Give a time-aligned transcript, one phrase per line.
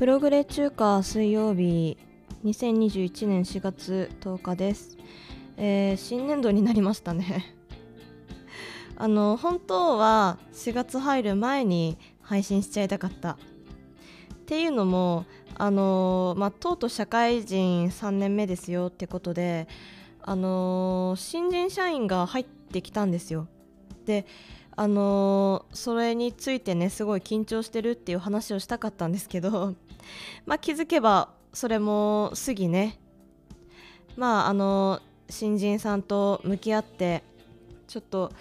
[0.00, 1.98] プログレ中華水曜日
[2.42, 4.96] 2021年4月10日です、
[5.58, 7.54] えー、新年度になりましたね。
[8.96, 13.36] あの本当は4月入る前に配信しちゃいたかった。
[14.50, 19.68] っていうのもあのまあとうとう社会人3年目ですよってことで
[20.22, 23.46] あの新人社員が入ってきたんですよ。
[24.06, 24.26] で
[24.74, 29.76] あのそれについてねすごい緊張してるっていう話をしたかったんですけど
[30.46, 32.98] まあ気づけばそれも過ぎね。
[34.16, 34.98] まああの
[35.28, 37.22] 新人さんと向き合って
[37.86, 38.32] ちょっと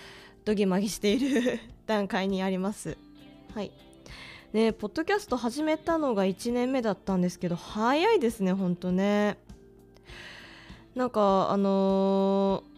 [0.44, 2.98] ドギマギしている 段階にあります。
[3.54, 3.72] はい。
[4.54, 9.38] ねポッドキャスト始めたのが1年目だったんですけど早いですねほんとね。
[10.96, 12.70] なんかあのー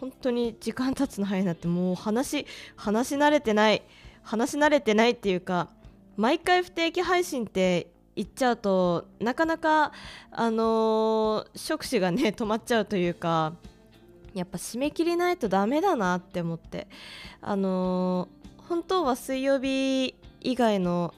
[0.00, 3.82] 本当に時間経つの早いなってもう話話し慣れてない
[4.22, 5.68] 話し慣れてないっていうか
[6.16, 9.92] 毎回不定期配信って言っちゃうとなかなか
[10.30, 13.54] あのー触手がね止まっちゃうというか
[14.34, 16.88] やっぱ締め切りないとダメだなって思って
[17.40, 20.14] あのー本当は水曜日
[20.44, 21.12] 以外の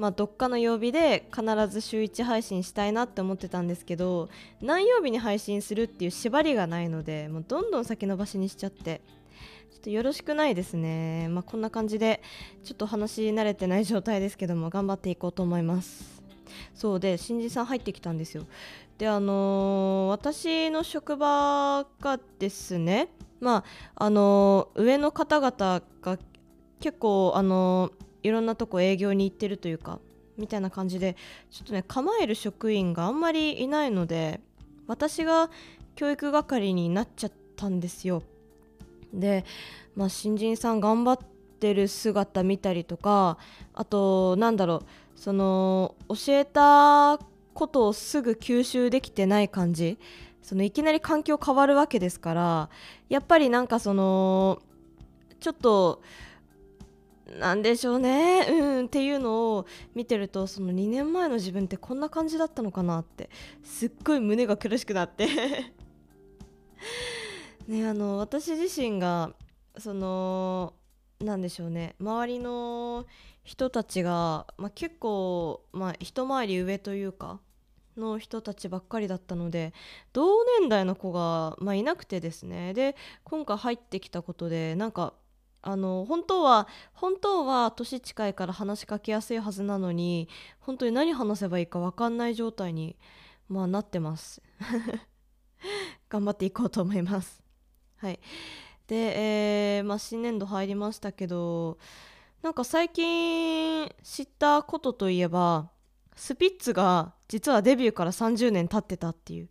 [0.00, 4.30] まあ、どっかの曜日で必ず週1配信したいなって思ってたんですけど
[4.62, 9.02] 何曜日に配信するっていう縛りがないのでもうどんどん先延ばしにしちゃって
[9.70, 11.28] ちょっとよろしくないですね。
[11.28, 12.22] まあこんな感じで
[12.64, 16.22] ちょっと話し慣れてない状態ですけども頑張っていこうと思います。
[16.74, 18.46] そうで新人さん入ってきたんですよ。
[18.96, 23.08] であのー私の職場がですね
[23.38, 23.64] ま
[23.94, 26.18] ああのー上の方々が
[26.80, 29.98] 結構あのーいろんなとこ営業に行ってるというか
[30.36, 31.16] みたいな感じで
[31.50, 34.40] ちょっとね構える職員があんまりいないので
[34.86, 35.50] 私が
[35.94, 38.22] 教育係になっちゃったんですよ。
[39.12, 39.44] で、
[39.94, 41.18] まあ、新人さん頑張っ
[41.58, 43.38] てる姿見たりとか
[43.74, 47.18] あとなんだろうその教えた
[47.52, 49.98] ことをすぐ吸収できてない感じ。
[50.42, 52.70] そのいきなり環境変わるわけですから
[53.08, 54.62] やっぱりなんかその
[55.38, 56.02] ちょっと
[57.38, 58.46] なんでしょうね。
[58.50, 58.86] うん。
[58.86, 63.30] っていうのを見てるとその2年前の自分ってこんな感じだったのかなって
[63.62, 65.28] すっごい胸が苦しくなって。
[67.68, 69.32] ねあの私自身が
[69.78, 70.74] その
[71.20, 71.94] なんでしょうね。
[72.00, 73.06] 周りの
[73.44, 77.40] 人たちが、まあ、結構、まあ、一回り上というか
[77.96, 79.72] の人たちばっかりだったので
[80.12, 82.74] 同年代の子が、まあ、いなくてですね。
[82.74, 85.14] で今回入ってきたことでなんか
[85.62, 90.28] あの本当は本当は年近いから話しかけやすいはずなのに
[90.58, 92.96] 本当に何話せばいいか分かんない状態に、
[93.48, 94.42] まあ、なってます。
[96.08, 97.42] 頑張っていこうと思います。
[97.98, 98.20] はい。
[98.86, 101.78] で、えーまあ、新年度入りましたけど
[102.42, 105.70] なんか最近知ったことといえば
[106.16, 109.48] スピッツが実はデビューから30年経ってたっていう。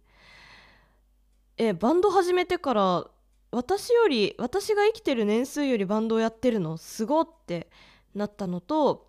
[1.58, 3.08] えバンド始めてから
[3.52, 7.68] 私より私が生きてる年数よりバンドをやってるのすごって
[8.14, 9.08] なったのと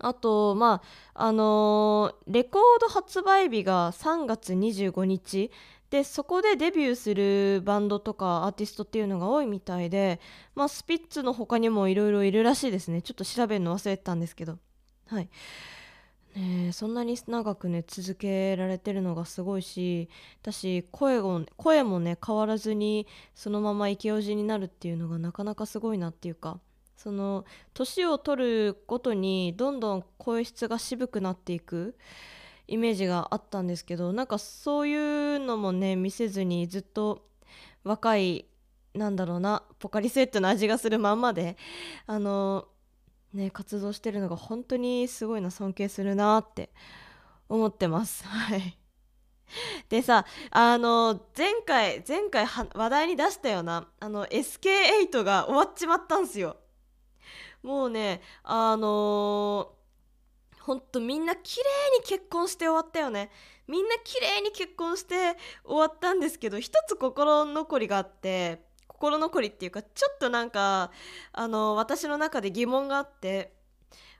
[0.00, 0.82] あとま
[1.14, 5.50] ああのーレコード発売日が3月25日。
[5.90, 10.20] でそこでデビューするバンドとかアーティストっていうのが多いみたいで、
[10.56, 13.02] まあ、スピッツの他にもいろいろいるらしいですね。
[13.02, 14.58] ちょっと調べるの忘れてたんですけど。
[15.06, 15.28] はい。
[16.36, 20.08] ねえそんなに長くね続けられてるのがすごいし
[20.42, 26.60] 私声を声もね変わらずにそのままイケオジになるっていうのがなかなかすごいなっていうか
[26.96, 31.96] その年を取るごとにどんどん声質が渋くなっていく
[32.68, 37.22] イメージがあったんですけどなんかそういうのもね見せずにずっと
[37.84, 38.46] 若い
[38.94, 41.56] なんだろうなポカリスエットの味がするまんまで
[42.06, 42.66] あの
[43.36, 46.70] ね活動してるのが本当にすごいな尊敬するなって
[47.48, 48.24] 思ってます。
[48.26, 48.78] はい。
[49.88, 56.56] でさあの前回前回話題に出したようなあの SK8 が終わっちまったんすよ。
[57.62, 59.72] もうねあの
[60.60, 63.30] ほんとみんな綺麗に結婚して終わったよね。
[63.68, 68.65] みんな綺麗に結婚して終わったんですけど一つ心残りがあって
[68.96, 70.90] 心残りっていうかちょっとなんか
[71.32, 73.52] あの私の中で疑問があって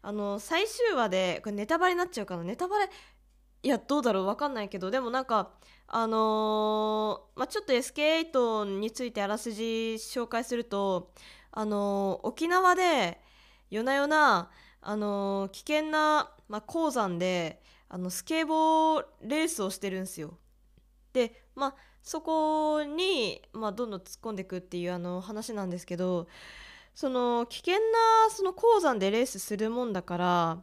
[0.03, 2.91] あの最終話でこれネタバレになっちゃうかなネタバレ
[3.63, 5.51] いやどうだろうわかんないけどでもなんか
[5.89, 11.11] あのーまあ、ちょっと SK8 についてあらすじ紹介すると
[11.53, 13.19] あのー沖縄で
[13.71, 14.51] 夜な夜な
[14.83, 20.37] あのー危険な、まあ、鉱山であのスケボーレースをしてるんですよ。
[21.15, 21.75] でまあ
[22.07, 26.29] そこに、まあ、どんどん突っ込んでいくっていうあの話なんですけど
[26.95, 27.81] その危険な
[28.31, 30.59] その鉱山でレースするもんだから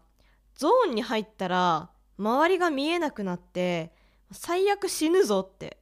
[0.56, 3.92] ゾーンに入ったら周りが見えなくなって
[4.32, 5.80] 最悪死ぬぞって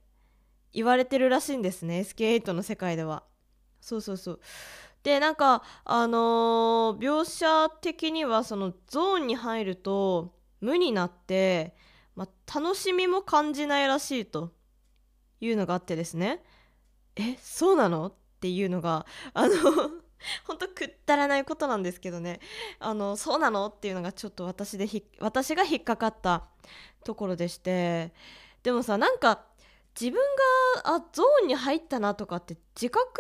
[0.74, 3.22] 言われてるらしいんですね SK8 の世界では。
[3.82, 4.40] そうそうそう。
[5.04, 11.76] でなんかあのー描写的にはそのゾーンに入ると無になって、
[12.16, 14.52] まあ、楽しみも感じないらしいと。
[15.42, 16.42] いうのがあってですね。
[17.18, 18.08] えそうなの？
[18.08, 19.54] っていうのがあの
[20.46, 22.40] ほんとくったらないことなんですけどね。
[22.80, 23.68] あのそうなの？
[23.68, 26.46] っていうのがちょっと私でひ私が引っかかった
[27.04, 28.14] ところでして。
[28.64, 29.44] でもさなんか
[30.00, 30.22] 自分
[30.84, 33.20] があゾーンに入ったなとかって自覚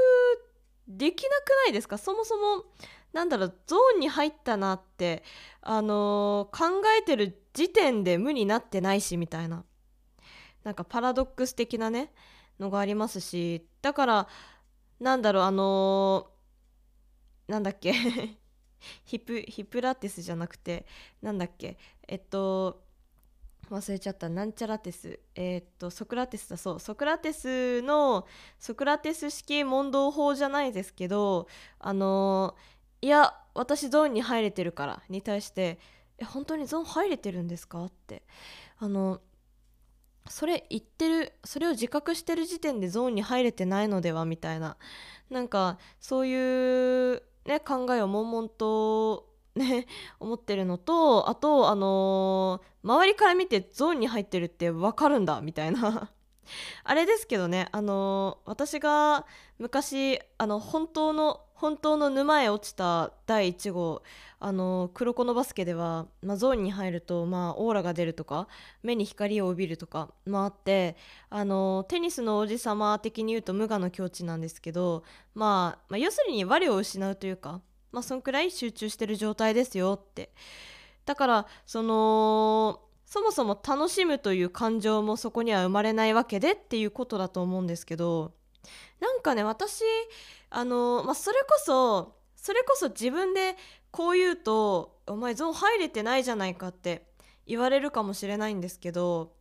[0.87, 1.97] できなくないですか？
[1.97, 2.65] そもそも
[3.13, 5.23] なんだろうゾーンに入ったなって
[5.61, 9.65] あのー考えてる時点で無になってないしみたいな。
[10.63, 12.11] なんかパラドックス的なね
[12.59, 14.27] のがありますしだから
[14.99, 17.93] なんだろうあのーなんだっけ
[19.03, 20.85] ヒプヒプラティスじゃなくて
[21.21, 21.77] なんだっけ
[22.07, 22.81] えっと
[23.69, 25.17] 忘れちゃったなんちゃらテス。
[25.33, 26.79] えーっとソクラテスだそう。
[26.79, 28.27] ソクラテスの
[28.59, 31.47] ソクラテス式問答法じゃないですけど
[31.79, 32.55] あの
[33.01, 35.79] いや私ゾーンに入れてるからに対して
[36.17, 37.85] え本当にゾーン入れてるんですか？
[37.85, 38.23] って。
[38.77, 39.21] あの
[40.31, 44.77] それ言ってるそれを自覚してる時点でゾーンに入れてないのではみたいな。
[45.29, 49.87] なんかそういう、ね、考えを悶々とね
[50.19, 56.09] 思ってるのとあとあのー周りから見てゾーンに入ってるって分かるんだみたいな。
[56.83, 59.25] あれですけどねあのー私が
[59.59, 64.01] 昔あの本当の本当の沼へ落ちた第1号。
[64.39, 68.47] あの黒子のバスケでは、まあ、ゾーンに入ると、まあ、オーラが出るとか
[68.81, 70.95] 目に光を帯びるとかもあって
[71.29, 75.03] あのテニスの王子様的に言うと無我の境地なんですけど、
[75.35, 77.61] まあ、まあ要するに我を失うというか、
[77.91, 80.31] まあ、そんくらい集中してる状態ですよって。
[81.05, 88.31] だからそのそもそも楽しむという感情もそこには生まれないわけでっていうことだと思うんですけど
[89.01, 89.83] なんかね私
[90.49, 93.57] あの、まあ、それこそそれこそ自分で
[93.91, 97.07] こう言うと「お前ゾーン入れてないじゃないか」って
[97.45, 99.33] 言われるかもしれないんですけど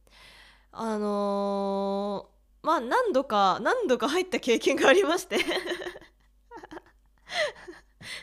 [0.73, 5.39] あのーまあ何度か何度か入った経験がありまして。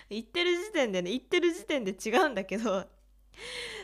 [0.10, 2.86] 言ってる時点でね言ってる時点で違うんだけど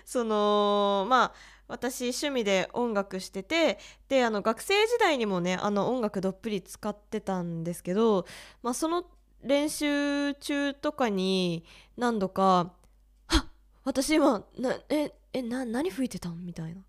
[0.05, 1.33] そのまあ
[1.67, 3.79] 私趣味で音楽してて
[4.09, 8.25] であの学生時代にもねあの音楽どっぷり使ってたんですけど、
[8.61, 9.05] まあ、その
[9.43, 11.65] 練習中とかに
[11.97, 12.73] 何度か
[13.27, 13.47] 「あ
[13.83, 16.83] 私今なええな何吹いてたん?」みたいな。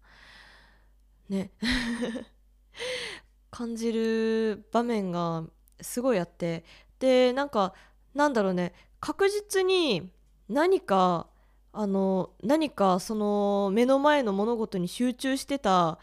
[1.28, 1.50] ね。
[3.50, 5.44] 感じる場面が
[5.80, 6.64] すごいあって。
[6.98, 7.74] でなんか
[8.14, 8.74] なんだろうね。
[9.00, 10.10] 確実に
[10.48, 11.28] 何か
[11.74, 15.98] あの何かその目の前の物事に集中してた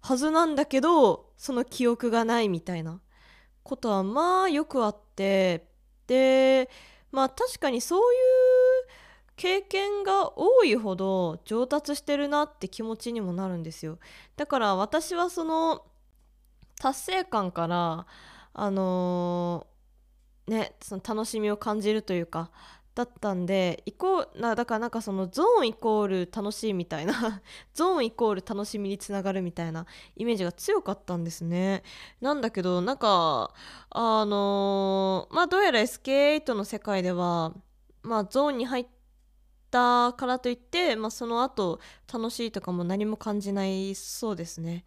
[0.00, 3.00] はずなんだけどその記憶がないみたいな。
[3.64, 5.66] ことはまあよくあって。
[6.06, 6.68] で
[7.10, 8.88] まあ確かにそういう
[9.36, 13.98] 経験が多いほど上達してるなって気持ちにもなるんですよ。
[14.36, 15.86] だから私はその
[16.78, 18.06] 達成感から
[18.52, 19.66] あの
[20.46, 22.50] ねその楽しみを感じるというか
[22.94, 27.42] だったんでイコなだからなんかそのゾーンイコール楽しいみたいな
[27.74, 29.86] ゾーンイコール楽しみにつながるみたいな
[30.16, 31.82] イメージが強かったんですね。
[32.20, 33.52] なんだけどなんか
[33.90, 37.52] あのまあどうやら SK8 の世界では
[38.02, 38.86] まあゾーンに入っ
[39.72, 41.80] たからといって、まあ、その後
[42.12, 44.84] 楽しいとかも何も感じないそうですね。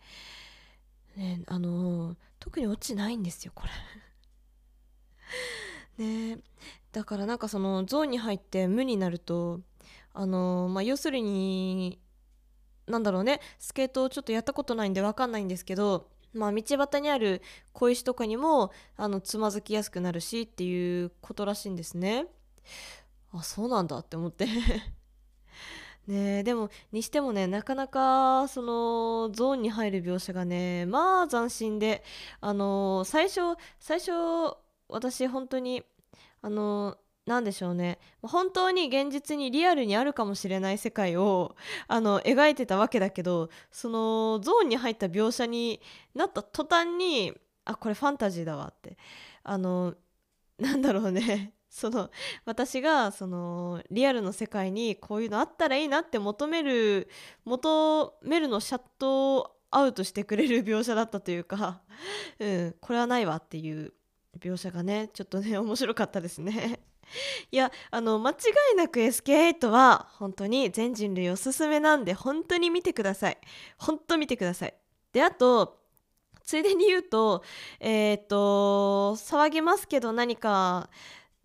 [1.17, 3.65] ねあの特に落ちないんですよこ
[5.97, 6.05] れ。
[6.05, 6.39] ね
[6.91, 9.61] だからなんかそのゾーンに入って無になると
[10.13, 11.99] あのまあ要するに
[12.87, 17.41] なんだろうねスケートをちょっとやったことないんで分かんないんですけどまあ道端にある
[17.73, 22.27] 小石とかにもあのつまずきやすくなるしっていうことらしいんですね。
[23.33, 24.47] あそうなんだって思って。
[26.07, 32.01] ねえでもにしてもねなかなかそのゾーンに入る描写がねまあ斬新で
[32.39, 34.11] あの最初最初
[34.87, 35.83] 私本当に
[36.41, 37.99] あのなんでしょうね。
[38.21, 41.55] 本当に現実にリアルにあるかもしれない世界を
[41.87, 45.81] あの描いてたわけだけどそのゾーンに入った描写に
[46.15, 47.33] なった途端に
[47.65, 48.97] あこれファンタジーだわって。
[49.43, 49.95] あの
[50.57, 51.53] なんだろうね。
[51.69, 52.09] その
[52.45, 57.09] 私がそのリアルの世界にこういうのあったらいいなって求める
[57.43, 61.81] 求めるのシャットアウトしてくれる描写だったというか、
[62.39, 63.93] うん、これはないわっていう
[64.37, 66.79] 描写がねちょっとね 面白かったですね。
[67.51, 68.33] いやあの間違
[68.73, 73.37] いなく SK8 は本当に全人類おすすめなんで本当に見てください
[73.77, 74.73] 本当見てください
[75.13, 75.79] であと
[76.43, 77.45] ついでに言うと
[77.79, 80.89] えっ、と騒ぎますけど何か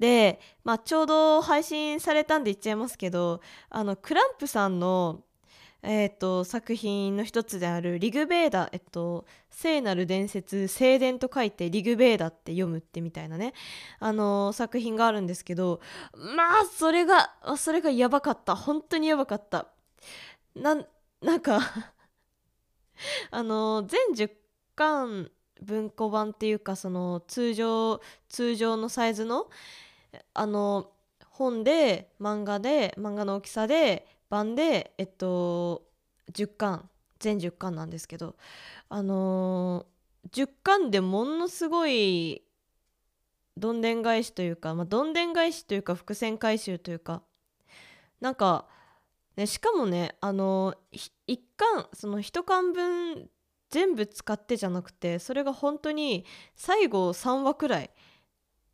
[0.01, 5.23] で、まあ、ちょうど配信されたんで言っちゃいますけどあのクランプさんの
[5.85, 13.53] えーと、作品の一つであるリグベーダ、えっと、聖なる伝説聖伝と書いてリグベーダって読むってみたいなね、
[13.99, 15.81] あの、作品があるんですけど
[16.15, 18.55] まあそれがそれがやばかった。
[18.55, 19.69] 本当にやばかった。
[20.55, 20.77] な
[21.21, 21.61] なんか
[23.31, 24.31] あの、全10
[24.77, 25.31] 巻
[25.63, 29.49] 文庫版っていうかその通常通常のサイズの
[30.35, 30.91] あの
[31.31, 35.83] 本で漫画で漫画の大きさで版でえっと
[36.33, 38.35] 10巻全10巻なんですけど
[38.89, 42.43] あのー、10巻でものすごい
[43.59, 47.21] どんでん返しというか、まあ、どんでん返しというか伏線回収というか
[48.23, 48.65] なんか、
[49.37, 53.29] ね、しかもねあの1巻その1巻分
[53.69, 56.25] 全部使ってじゃなくてそれが本当に
[56.57, 57.91] 最後3話くらい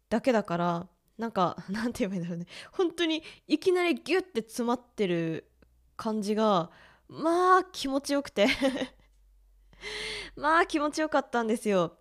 [0.09, 0.87] だけだから
[1.19, 2.47] なんか なんて言えばいいんだろうね。
[2.73, 5.51] 本当にいきなりギュッて詰まってる
[5.97, 6.71] 感じが
[7.09, 8.47] まあ気持ちよくて。
[10.37, 11.99] まあ気持ちよかったんですよ。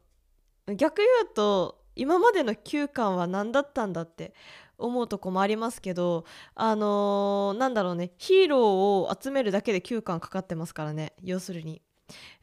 [0.67, 4.33] 逆言うと今までの9巻は何だったんだって
[4.77, 8.13] 思うとこもありますけどあのー、なんだろうね。
[8.17, 8.61] ヒーロー
[9.09, 11.13] を集めるだけで9巻かかってますからね。
[11.23, 11.81] 要するに。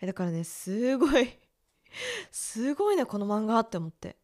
[0.00, 1.38] だからねすごい
[2.30, 4.16] すごいねこの漫画って思って。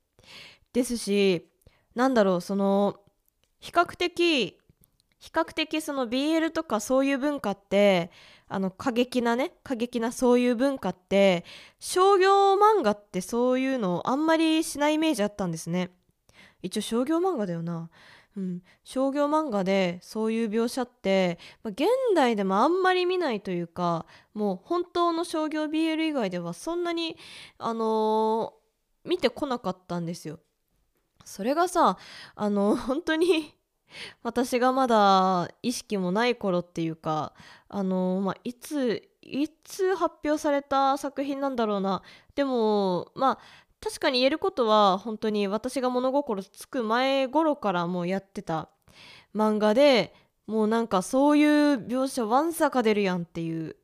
[0.73, 1.49] ですし
[2.00, 2.99] なんだろうその
[3.59, 4.59] 比較的
[5.19, 8.11] 比較的その BL とかそういう文化って
[8.49, 11.45] あの過激なね過激なそういう文化って
[11.78, 15.90] 商業漫画ってそういうのあんまりしないイメージあったんですね。
[16.62, 17.90] 一応商業漫画だよな。
[18.35, 21.83] うん、商業漫画でそういう描写って、まあ、現
[22.16, 27.19] 代でもあんまり見ないというかもう本当の商業 BL 以外ではそんなに、
[27.59, 30.38] あのー、見てこなかったんですよ。
[31.30, 31.96] それがさ
[32.34, 33.54] あの 本当に
[34.25, 37.32] 私がまだ意識もない頃っていうか
[37.68, 42.02] あの、まあ、いついつ発表された作品なんだろうな。
[42.34, 43.38] でもまあ
[43.80, 48.68] 確かに言えることは本当に私が物心つく前頃からもうやってた
[49.34, 50.12] 漫画で
[50.46, 51.49] もうなんかそういう
[51.87, 53.76] 描写ワンサか出るやんっていう。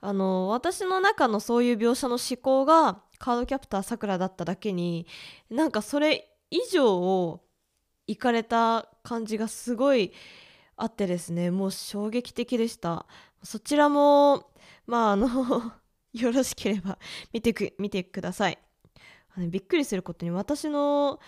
[0.00, 5.06] あの私の中のそういう描写の思考がカードキャプターさくらだっただけに
[5.48, 7.40] なんかそれ以上を
[8.06, 10.12] 行かれた感じがすごい
[10.76, 11.50] あってですね。
[11.50, 13.06] もう衝撃的でした。
[13.42, 14.50] そちらも
[14.86, 15.72] まああの
[16.14, 16.98] よろしければ
[17.32, 18.58] 見てく見てください。
[19.36, 21.18] あのびっくりすることに私の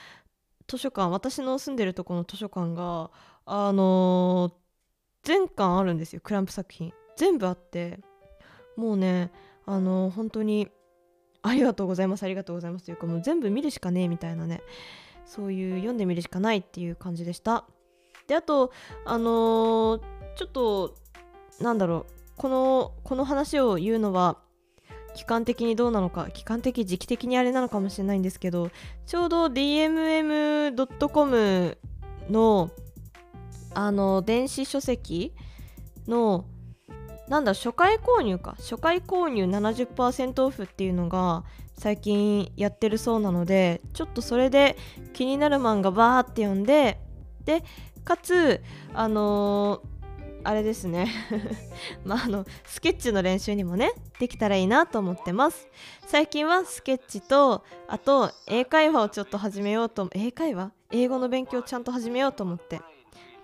[0.69, 3.11] 図書館私の住んでるとこの図書館が
[3.47, 4.53] あの、
[5.23, 6.21] 全巻あるんですよ。
[6.23, 6.93] クランプ作品。
[7.17, 7.99] 全部あって。
[8.77, 9.33] もうね
[9.65, 10.69] あの、本当に
[11.43, 12.23] ありがとうございます。
[12.23, 12.85] ありがとうございます。
[12.85, 14.63] というかもう全部見るしかねえみたいなね。
[15.27, 17.65] そういう読んでみるしかないっていう感じでした。
[18.27, 18.73] であと
[19.05, 20.01] あのー、
[20.37, 20.95] ちょっと
[21.61, 24.39] なんだろうこのこの話を言うのは
[25.15, 28.71] 期間的にどうなのか期間的時期的にあれなのかもしれないんですけど
[29.07, 30.77] ちょうど DMM.com
[32.31, 32.71] の
[33.75, 35.35] あの電子書籍
[36.07, 36.47] の
[37.29, 41.45] なんだ初回購入か初回購入70%オフっていうのが
[41.79, 44.77] 最近やってるそうなのでちょっとそれで
[45.13, 47.01] 気になる漫画バーって読んで
[47.45, 47.63] で
[48.05, 48.63] かつ
[48.95, 49.97] あのー
[50.47, 51.09] あれですね。
[52.07, 55.67] まああのスケッチの練習にもねできたらいいなと思ってます。
[56.07, 60.71] 最近はスケッチとあと英会話をちょっと始めようと英会話？
[60.93, 62.81] 英語の勉強をちゃんと始めようと思って。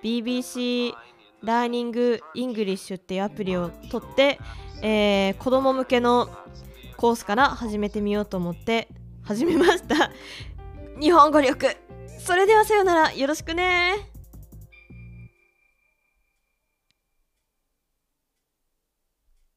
[0.01, 0.95] BBC
[1.43, 4.39] ラーニングイングリッシュっていうアプリを取って、
[4.81, 6.29] えー、子供向けの
[6.97, 8.89] コースから始めてみようと思って
[9.23, 10.11] 始めました。
[11.01, 11.77] 日本語力。
[12.19, 13.13] それではさようなら。
[13.13, 14.12] よろしくね。